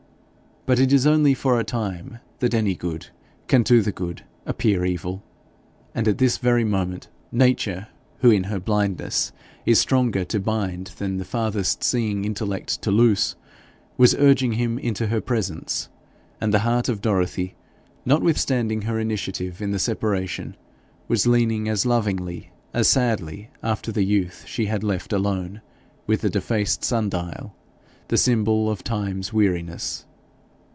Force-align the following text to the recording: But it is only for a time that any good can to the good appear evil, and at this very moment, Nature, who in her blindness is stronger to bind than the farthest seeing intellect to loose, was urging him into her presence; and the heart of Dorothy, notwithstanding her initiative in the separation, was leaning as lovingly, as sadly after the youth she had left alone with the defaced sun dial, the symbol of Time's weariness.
But 0.67 0.77
it 0.79 0.93
is 0.93 1.07
only 1.07 1.33
for 1.33 1.59
a 1.59 1.63
time 1.63 2.19
that 2.37 2.53
any 2.53 2.75
good 2.75 3.07
can 3.47 3.63
to 3.63 3.81
the 3.81 3.91
good 3.91 4.21
appear 4.45 4.85
evil, 4.85 5.23
and 5.95 6.07
at 6.07 6.19
this 6.19 6.37
very 6.37 6.63
moment, 6.63 7.07
Nature, 7.31 7.87
who 8.19 8.29
in 8.29 8.43
her 8.43 8.59
blindness 8.59 9.31
is 9.65 9.79
stronger 9.79 10.23
to 10.25 10.39
bind 10.39 10.93
than 10.99 11.17
the 11.17 11.25
farthest 11.25 11.83
seeing 11.83 12.23
intellect 12.25 12.79
to 12.83 12.91
loose, 12.91 13.35
was 13.97 14.13
urging 14.13 14.53
him 14.53 14.77
into 14.77 15.07
her 15.07 15.19
presence; 15.19 15.89
and 16.39 16.53
the 16.53 16.59
heart 16.59 16.87
of 16.89 17.01
Dorothy, 17.01 17.55
notwithstanding 18.05 18.83
her 18.83 18.99
initiative 18.99 19.63
in 19.63 19.71
the 19.71 19.79
separation, 19.79 20.55
was 21.07 21.25
leaning 21.25 21.67
as 21.67 21.87
lovingly, 21.87 22.51
as 22.71 22.87
sadly 22.87 23.49
after 23.63 23.91
the 23.91 24.03
youth 24.05 24.43
she 24.45 24.67
had 24.67 24.83
left 24.83 25.11
alone 25.11 25.59
with 26.05 26.21
the 26.21 26.29
defaced 26.29 26.83
sun 26.83 27.09
dial, 27.09 27.55
the 28.09 28.15
symbol 28.17 28.69
of 28.69 28.83
Time's 28.83 29.33
weariness. 29.33 30.05